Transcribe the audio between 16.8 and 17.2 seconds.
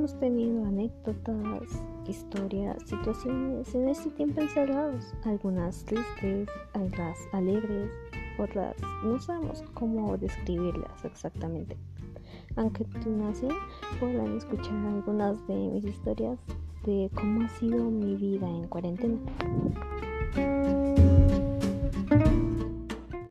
de